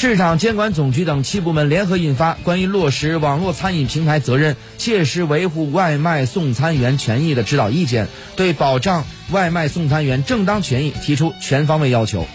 [0.00, 8.06] 市场监管总局等七部门联合印发关于落实网络餐饮平台责任切实维护外卖送餐员权益的指导意见
[8.36, 12.28] 对保障外卖送餐员正当权益提出全方位要求。